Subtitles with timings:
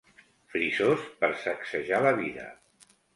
[0.53, 2.47] Frisós per sacsejar la vida.